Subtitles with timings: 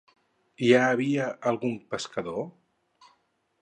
[0.67, 2.45] Hi havia algun pescador?